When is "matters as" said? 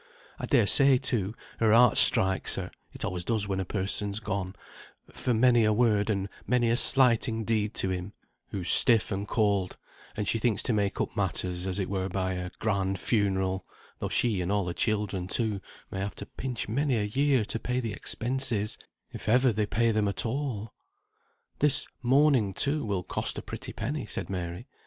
11.15-11.77